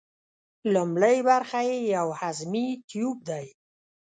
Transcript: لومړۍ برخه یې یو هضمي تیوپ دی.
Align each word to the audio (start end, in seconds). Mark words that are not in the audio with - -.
لومړۍ 0.73 1.17
برخه 1.29 1.59
یې 1.69 1.77
یو 1.95 2.07
هضمي 2.19 2.67
تیوپ 2.89 3.17
دی. 3.29 3.45